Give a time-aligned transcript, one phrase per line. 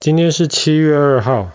[0.00, 1.50] 今天是七月二号。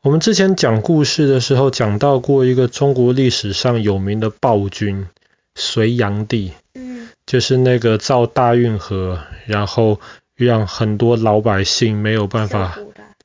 [0.00, 5.06] 我们之前讲故事的时候讲到过一个中国历史上有名的暴君
[5.54, 10.00] 隋炀帝，嗯，就是那个造大运河，然后
[10.34, 12.78] 让很多老百姓没有办法，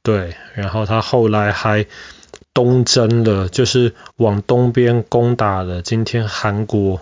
[0.04, 1.86] 对，然后他后来还
[2.54, 7.00] 东征了，就是往东边攻打了今天韩国。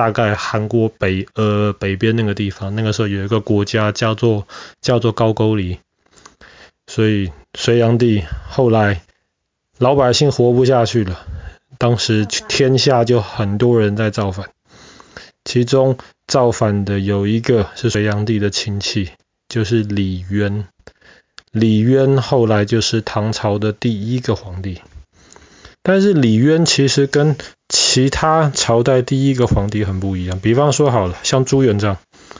[0.00, 4.48] 大概韩国北呃北边那个地方，那个时候有一个国家叫做
[4.80, 5.78] 叫做高句丽，
[6.86, 9.02] 所以隋炀帝后来
[9.76, 11.20] 老百姓活不下去了，
[11.76, 14.48] 当时天下就很多人在造反，
[15.44, 19.10] 其中造反的有一个是隋炀帝的亲戚，
[19.50, 20.66] 就是李渊，
[21.52, 24.80] 李渊后来就是唐朝的第一个皇帝，
[25.82, 27.36] 但是李渊其实跟
[27.72, 31.98] 其他朝代第一个皇帝很不一样，比方说好了，像朱元璋，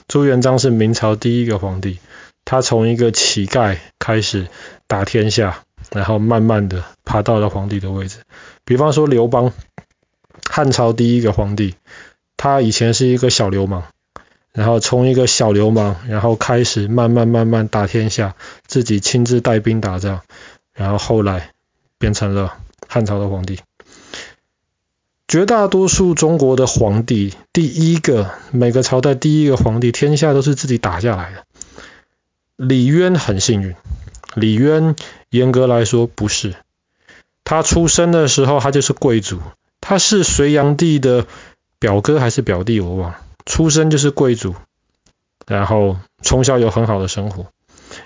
[0.09, 2.01] 朱元璋是明朝第一个皇帝，
[2.45, 4.49] 他从一个乞丐开始
[4.89, 5.63] 打天下，
[5.93, 8.19] 然后慢慢的爬到了皇帝的位置。
[8.65, 9.53] 比方说刘邦，
[10.51, 11.77] 汉朝第一个皇帝，
[12.37, 13.85] 他以前是一个小流氓，
[14.53, 18.35] 然后从一个小流氓，然后开始慢慢慢慢打天下，
[18.67, 20.23] 自己亲自带兵打仗，
[20.75, 21.53] 然后后来
[22.01, 22.57] 变成了
[22.89, 23.61] 汉朝的皇帝。
[25.31, 31.45] 绝大多数中国的皇帝，第一个每个朝代第一个皇帝，天下都是自己打下来的。
[32.57, 33.77] 李渊很幸运，
[34.35, 34.97] 李渊
[35.29, 36.57] 严格来说不是，
[37.45, 39.41] 他出生的时候他就是贵族，
[39.81, 41.29] 他是隋炀帝的
[41.79, 44.57] 表哥还是表弟我忘了，出生就是贵族，
[45.47, 47.47] 然后从小有很好的生活，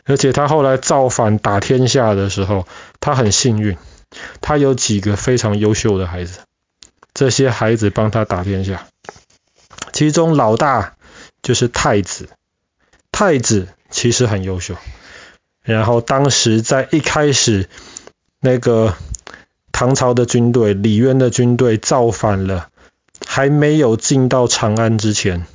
[0.05, 2.67] 而且他后来造反打天下的时候，
[3.01, 3.79] 他很幸运，
[4.43, 6.41] 他有几个非常优秀的孩子。
[7.15, 8.89] 这些孩子帮他打天下，
[9.93, 10.97] 其中老大
[11.43, 12.29] 就是太子。
[13.13, 14.75] 太子其实很优秀，
[15.63, 17.69] 然后当时在一开始，
[18.41, 18.97] 那个
[19.71, 22.71] 唐朝的军队，李渊的军队造反了，
[23.25, 25.47] 还没有进到长安之前，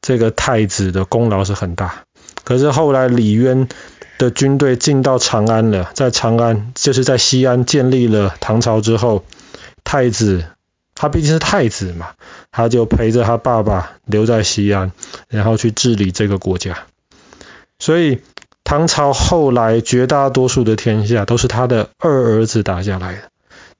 [0.00, 2.04] 这个太子的功劳是很大。
[2.44, 3.68] 可是后来李渊
[4.18, 9.24] 的军队进到长安了，在长安就是在西安建立了唐朝之后，
[9.82, 10.44] 太子。
[11.02, 12.10] 他毕竟是太子嘛，
[12.52, 14.92] 他就陪着他爸爸留在西安，
[15.26, 16.84] 然后去治理这个国家。
[17.80, 18.20] 所以
[18.62, 23.22] 唐朝后来绝大多数的天下都是他的二儿子打下来的。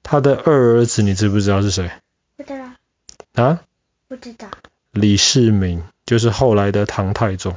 [0.03, 1.89] 他的二儿子你知不知道是谁？
[2.35, 3.41] 不知道。
[3.41, 3.61] 啊？
[4.09, 4.49] 不知道。
[4.91, 7.55] 李世民就是后来的唐太宗。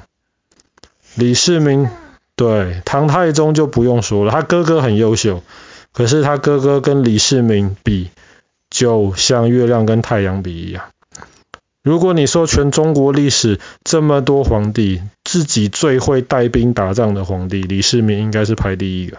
[1.16, 1.88] 李世民，
[2.36, 5.42] 对，唐太宗就不用说了，他哥哥很优秀，
[5.92, 8.12] 可是他哥哥跟李世民比。
[8.70, 10.84] 就像月亮跟太阳比一样。
[11.82, 19.18] 如果你说全中国历史这么多皇帝，自己最会带兵打仗的皇帝，李世民应该是排第一个。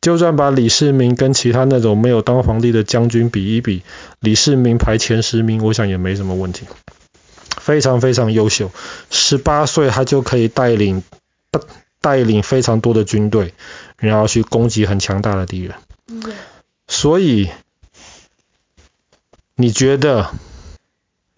[0.00, 3.82] 就算把李世民跟其他那种没有当皇帝的将军比一比，
[4.20, 6.66] 李世民排前十名，我想也没什么问题。
[7.56, 8.70] 非常非常优秀，
[9.10, 11.02] 十八岁他就可以带领
[12.00, 13.52] 带领非常多的军队，
[13.98, 15.74] 然后去攻击很强大的敌人。
[16.86, 17.50] 所以。
[19.58, 20.32] 你觉得，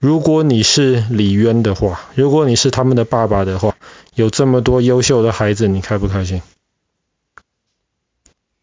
[0.00, 3.76] 如果你是李渊的话，如果你是他们的爸爸的话，
[4.16, 6.42] 有这么多优秀的孩子，你开不开心？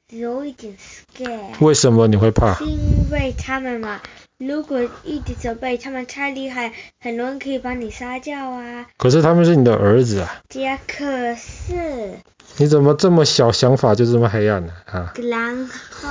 [0.10, 1.64] 有一点 scare。
[1.66, 2.60] 为什么你会怕？
[2.60, 4.02] 因为他们嘛，
[4.38, 8.88] 如果一直准备，他们太厉害，很多人可以把你杀掉啊。
[8.98, 10.42] 可是他们是你的儿子啊。
[10.50, 12.20] 对啊，可是。
[12.58, 14.74] 你怎么这么小想法就这么黑暗呢？
[14.86, 15.14] 啊。
[15.16, 16.10] 然后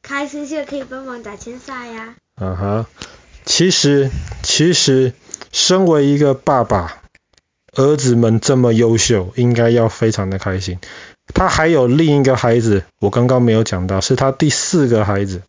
[0.00, 2.14] 开心就可以帮忙打天下呀。
[2.34, 2.86] 啊哈，
[3.44, 4.10] 其实
[4.42, 5.12] 其实，
[5.52, 7.02] 身为一个爸爸，
[7.74, 10.78] 儿子们这么优秀，应该要非常的开心。
[11.32, 15.42] 他还有另一个孩子，我刚刚没有讲到，是他第四个孩子。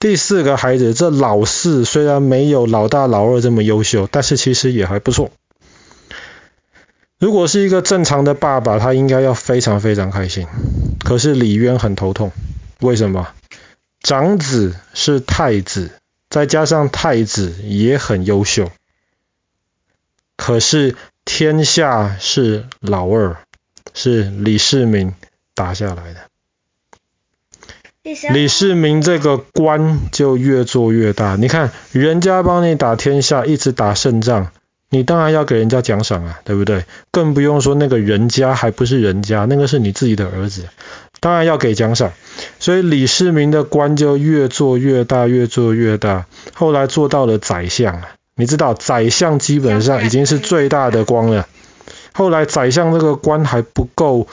[0.00, 5.30] 第四个孩子，这老四虽然没有老大老二这么优秀，但是其实也还不错。
[7.18, 10.46] 如果是一个正常的爸爸，他应该要非常非常开心。
[11.04, 12.32] 可是李渊很头痛，
[12.80, 13.28] 为什么？
[14.04, 15.90] 长子是太子，
[16.28, 18.70] 再加上太子也很优秀，
[20.36, 23.38] 可是天下是老二，
[23.94, 25.14] 是李世民
[25.54, 26.20] 打下来的。
[28.02, 34.50] 李世民这个官就越做越大，你看人家帮你打天下，一直打胜仗，
[34.90, 36.84] 你当然要给人家奖赏啊，对不对？
[37.10, 40.68] 更不用说那个人家还不是人家，那个是你自己的儿子。
[41.24, 42.12] 当然要给奖赏，
[42.60, 48.02] 所以李世民的官就越做越大，越做越大，后来做到了宰相。
[48.36, 51.48] 你知道，宰相基本上已经是最大的官了。
[52.12, 54.26] 后来宰相这个官还不够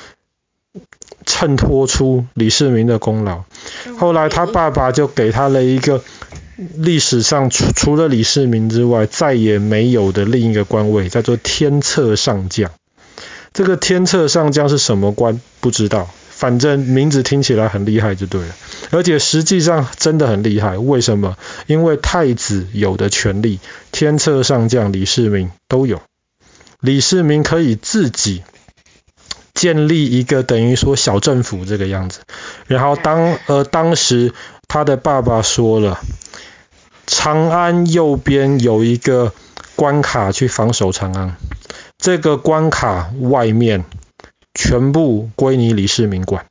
[1.26, 3.44] 衬托出李世民的功劳。
[3.98, 6.04] 后来他爸爸就给他了一个
[6.76, 12.70] 历史上除除了李世民之外再也没有的另一个官位，叫做天策上将。
[13.54, 15.40] 这个天策上将是什么官？
[15.62, 16.10] 不知道，
[16.42, 18.56] 反正名字听起来很厉害就对了。
[18.90, 20.76] 而且实际上真的很厉害。
[20.80, 21.38] 为什么？
[21.68, 23.60] 因为太子有的权力，
[23.92, 26.02] 天策上将李世民都有。
[26.80, 28.42] 李世民可以自己
[29.54, 32.22] 建立一个等于说小政府这个样子。
[32.66, 34.34] 然后当呃当时
[34.68, 36.00] 他的爸爸说了，
[37.06, 39.32] 长安右边有一个
[39.76, 41.36] 关卡去防守长安。
[42.00, 43.86] 这个关卡外面
[44.62, 46.46] 全部归你李世民管，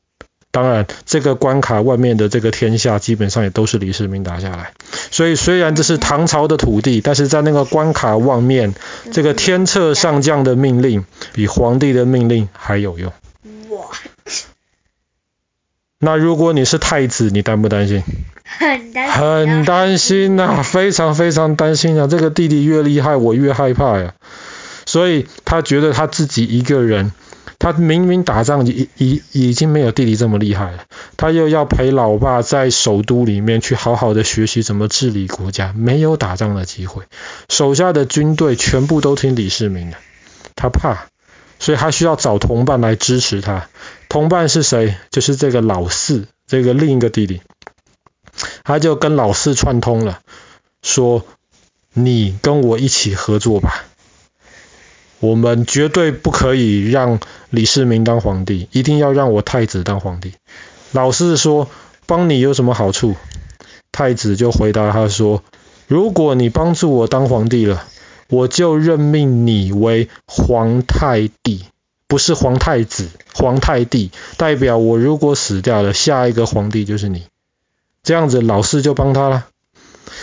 [0.50, 4.72] 当然，这个关卡外面的这个天下基本上也都是李世民打下来。
[5.12, 8.74] 所以虽然这是唐朝的土地，但是在那个关卡外面，
[9.12, 13.12] 这个天策上将的命令比皇帝的命令还有用。
[16.00, 18.02] 那如果你是太子，你担不担心？
[18.42, 22.08] 很担心，很担心呐，非常非常担心啊！
[22.08, 24.14] 这个弟弟越厉害，我越害怕呀。
[24.86, 27.12] 所以他觉得他自己一个人，
[27.60, 30.86] 他明明打仗已已已经没有弟弟这么厉害了，
[31.18, 37.04] 他又要陪老爸在首都里面去好好的学习怎么治理国家，没有打仗的机会，
[37.50, 39.98] 手下的军队全部都听李世民的，
[40.56, 41.08] 他怕，
[41.58, 43.68] 所以他需要找同伴来支持他。
[44.08, 44.96] 同伴是谁？
[45.10, 47.42] 就是这个老四，这个另一个弟弟，
[48.64, 50.20] 他就跟老四串通了，
[50.82, 51.26] 说
[51.92, 53.84] 你跟我一起合作吧。
[55.20, 57.20] 我们绝对不可以让
[57.50, 60.32] 李世民当皇帝，一定要让我太子当皇帝。
[60.92, 61.68] 老师说
[62.06, 63.14] ：“帮你有什么好处？”
[63.92, 65.44] 太子就回答他说
[65.86, 67.84] ：“如果你帮助我当皇帝了，
[68.28, 71.64] 我就任命你为皇太帝，
[72.08, 77.24] 不是皇太子，皇太帝，代表我如果死掉了，下一个皇帝就是你。”
[78.02, 79.46] 这样子，老师就帮他了。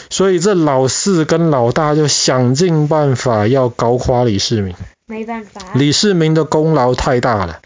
[0.09, 4.75] 所以这老四跟老大就想尽办法要搞垮李世民。
[5.05, 5.61] 没办法。
[5.75, 7.61] 李世民的功劳太大了，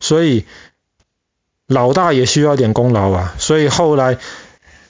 [0.00, 0.44] 所以
[1.66, 3.34] 老大也需要点功劳啊。
[3.38, 4.18] 所以后来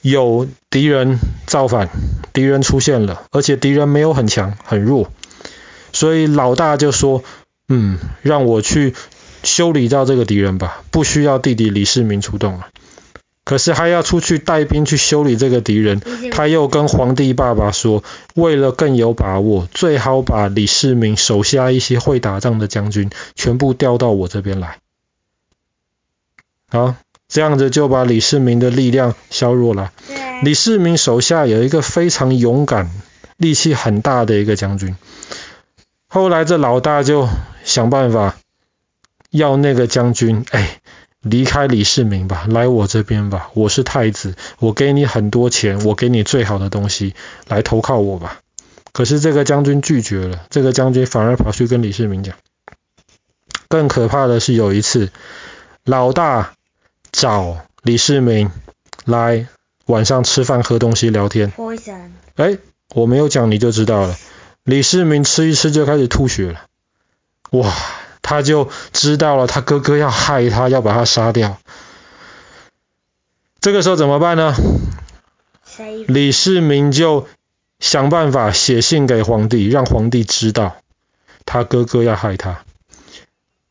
[0.00, 1.90] 有敌人造反，
[2.32, 5.12] 敌人出现了，而且敌人没有很强，很弱。
[5.92, 7.22] 所以老大就说
[7.68, 8.94] ：“嗯，让我去
[9.44, 12.68] 修理掉这个敌人吧，不需要弟弟李世民出动了。”
[13.44, 16.00] 可是还要出去带兵去修理这个敌人，
[16.30, 18.04] 他又跟皇帝爸爸说，
[18.36, 24.78] 为了更有把握，最好把李世民手下一些会打仗的将军全部调到我这边来。
[26.68, 26.94] 好，
[27.26, 29.92] 这样子就把李世民的力量削弱了。
[30.44, 32.92] 李世民手下有一个非常勇敢、
[33.38, 34.96] 力气很大的一个将军。
[36.06, 37.28] 后来这老大就
[37.64, 38.36] 想办法
[39.30, 40.78] 要那个将军，哎。
[41.22, 43.50] 离开李世民吧，来我这边吧。
[43.54, 47.14] 我是太子，我给你很多钱，我给你最好的东西，
[47.48, 48.40] 来投靠我吧。
[48.92, 52.34] 可是这个将军拒绝了，这个将军反而跑去跟李世民讲。
[53.68, 55.10] 更可怕的是有一次，
[55.84, 56.54] 老大
[57.10, 58.50] 找李世民
[59.04, 59.46] 来
[59.86, 61.52] 晚上吃饭、喝东西、聊天。
[62.36, 62.58] 哎，
[62.94, 64.16] 我没有讲你就知道了。
[64.64, 66.60] 李世民吃一吃就开始吐血了。
[67.52, 67.72] 哇！
[68.22, 71.58] 他就知道了，他哥哥要害他，要把他杀掉。
[73.60, 74.54] 这个时候怎么办呢？
[76.06, 77.26] 李世民就
[77.80, 80.76] 想办法写信给皇帝，让皇帝知道
[81.44, 82.62] 他哥哥要害他。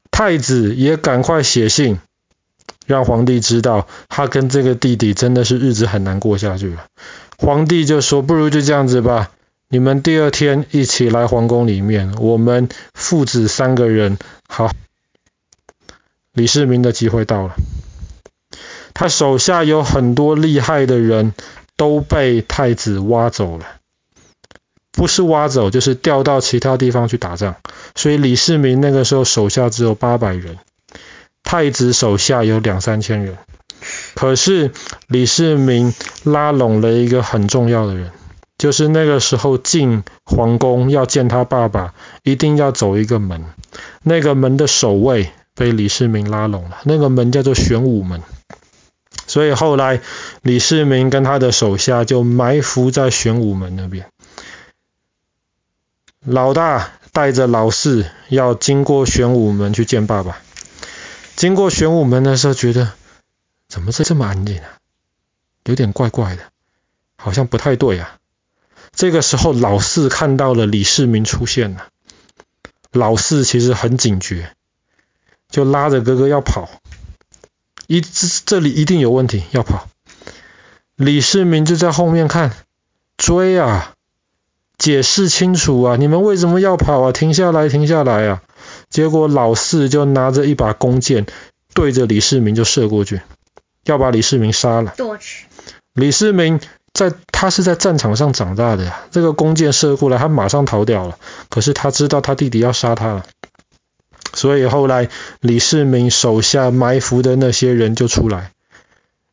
[0.10, 2.00] 太子也赶快写信，
[2.86, 6.86] 让皇帝知道他跟这个弟弟真的是日子很难过下去了。
[7.38, 9.32] 皇帝就说：“不如就这样子吧。”
[9.74, 14.18] 你们第二天一起来皇宫里面，我们父子三个人。
[14.46, 14.70] 好，
[16.34, 17.56] 李世民的机会到了。
[18.94, 21.34] 他手下有很多厉害的人
[21.78, 23.66] 都被太子挖走了，
[24.92, 27.56] 不是挖走，就是调到其他地方去打仗。
[27.96, 30.58] 所以李世民那个时候手下只有八百人，
[31.44, 33.38] 太子手下有两三千人。
[34.16, 34.72] 可是
[35.08, 35.94] 李世民
[36.26, 38.12] 拉拢了一个很重要的人。
[38.62, 43.44] 就是那个时候进皇宫要见他爸爸，一定要走一个门，
[44.04, 48.22] 那个门的守卫被李世民拉拢了，那个门叫做玄武门。
[49.26, 50.02] 所以后来
[50.44, 54.06] 李世民跟他的手下就埋伏在玄武门那边。
[56.24, 60.38] 老大带着老四要经过玄武门去见爸爸，
[61.36, 62.92] 经过玄武门的时候觉得
[63.68, 64.78] 怎么这这么安静啊？
[65.66, 66.44] 有点怪怪的，
[67.16, 68.20] 好像不太对啊。
[69.02, 71.88] 这个时候，老四看到了李世民出现了。
[72.92, 74.52] 老四其实很警觉，
[75.50, 76.70] 就拉着哥哥要跑。
[77.88, 79.90] 一这这里一定有问题，要跑。
[80.98, 82.54] 李世民就在后面看，
[83.18, 83.94] 追啊，
[84.78, 87.12] 解释清楚啊，你们为什么要跑啊？
[87.12, 88.44] 停下来，停下来啊！
[88.92, 91.26] 结果老四就拿着一把弓箭，
[91.74, 93.22] 对着李世民就射过去，
[93.84, 94.94] 要把李世民杀了。
[95.96, 96.60] 李世民
[96.94, 101.18] 在他是在战场上长大的呀，这个弓箭射过来，他马上逃掉了。
[101.50, 103.26] 可是他知道他弟弟要杀他了。
[104.32, 108.52] 所以后来李世民手下埋伏的那些人就出来，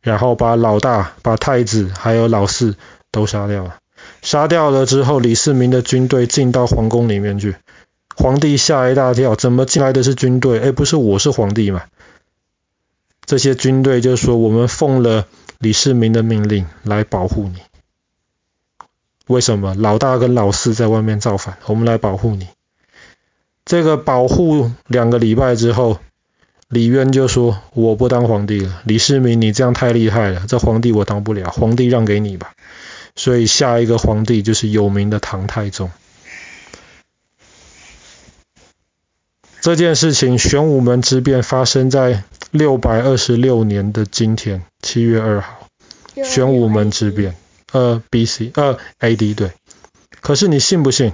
[0.01, 2.77] 然后把老大、把太子还有老四
[3.11, 3.77] 都杀掉了。
[4.23, 7.57] 杀掉了之后，李世民的军队进到皇宫里面去，
[8.17, 10.59] 皇帝吓一大跳，怎么进来的是军队？
[10.61, 11.83] 哎，不是我是皇帝嘛？
[13.27, 15.27] 这些军队就说：我们奉了
[15.59, 17.59] 李世民的命令来保护你。
[19.29, 19.75] 为什么？
[19.75, 22.49] 老大跟老四在外面造反，我们来保护你。
[23.65, 25.99] 这个保护两个礼拜之后，
[26.69, 32.53] 李渊就说：“我不当皇帝了，李世民你这样太厉害了，这皇帝我当不了，皇帝让给你吧。”
[33.17, 35.91] 所以下一个皇帝就是有名的唐太宗。
[39.61, 45.69] 这件事情，玄武门之变发生在六百二十六年的今天，七月二号，
[46.25, 47.35] 玄武门之变，
[47.73, 48.53] 呃，B.C.
[48.55, 49.35] 呃，A.D.
[49.35, 49.53] 对。
[50.21, 51.13] 可是你信不信？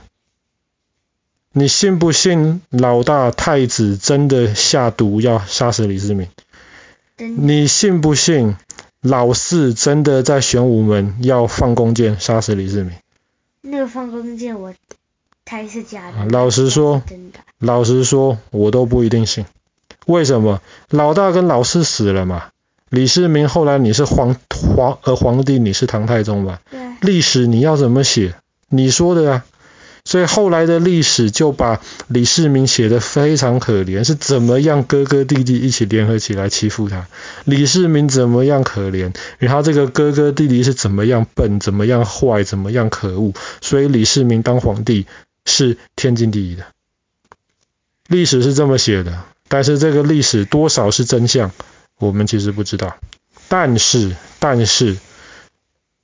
[1.53, 6.29] 你信不信老大太子真的下毒要杀死李世民？
[7.17, 8.57] 你信不信
[9.01, 12.93] 老四真的在玄武门要放弓箭杀死李世民？
[13.61, 14.75] 那个放弓箭我
[15.47, 16.25] 猜是假的。
[16.27, 17.03] 老实说，
[17.59, 19.45] 老实说，我都不一定信。
[20.07, 20.61] 为什么？
[20.91, 22.51] 老大跟老四死了嘛？
[22.95, 26.61] 李世民后来你是皇皇呃皇帝，你是唐太宗吧？
[26.71, 26.81] 对。
[27.01, 28.37] 历史你要怎么写？
[28.69, 29.45] 你说的啊。
[30.05, 37.09] 所以后来的历史就把李世民写得非常可怜，是怎么样哥哥弟弟一起联合起来欺负他？
[37.45, 39.13] 李世民怎么样可怜？
[39.39, 43.33] 然后这个哥哥弟弟是怎么样笨、怎么样坏、怎么样可恶？
[43.61, 45.07] 所以李世民当皇帝
[45.45, 46.65] 是天经地义的。
[48.07, 51.51] 历史是这么写的，但是这个历史多少是真相，
[51.99, 52.97] 我们其实不知道。
[53.49, 54.97] 但是，但是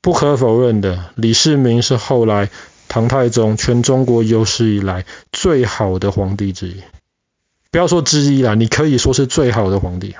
[0.00, 2.50] 不可否认的，李世民是后来。
[2.92, 6.82] 唐太宗全中国有史以来最好的皇帝之一，
[7.70, 10.16] 不要说之一啦，你可以说是最好的皇帝。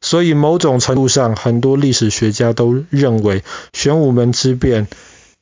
[0.00, 4.86] 所以某种程度上，很多历史学家都认为玄武门之变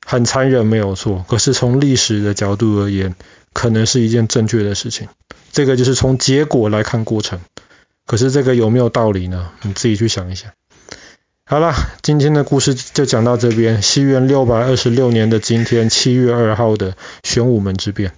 [0.07, 1.23] 很残忍，没有错。
[1.29, 3.15] 可是从历史的角度而言，
[3.53, 5.09] 可能是一件正确的事情。
[5.53, 7.43] 这个就是从结果来看过程。
[8.09, 9.51] 可是这个有没有道理呢？
[9.61, 10.51] 你自己去想一想。
[11.45, 13.83] 好了，今天的故事就讲到这边。
[13.83, 18.15] 西元六百二十六年的今天，七月二号的玄武门之变。